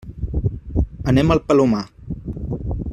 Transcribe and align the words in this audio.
Anem 1.13 1.35
al 1.35 1.43
Palomar. 1.51 1.85